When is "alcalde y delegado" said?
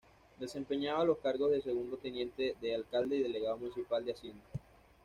2.73-3.57